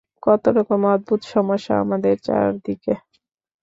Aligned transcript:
কত 0.23 0.43
রকম 0.57 0.81
অদ্ভুত 0.93 1.21
সমস্যা 1.33 1.73
আমাদের 1.83 2.15
চারদিকে। 2.25 2.93